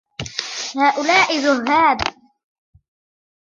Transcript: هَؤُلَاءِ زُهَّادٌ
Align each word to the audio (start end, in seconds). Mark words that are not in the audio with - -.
هَؤُلَاءِ 0.75 1.39
زُهَّادٌ 1.39 2.01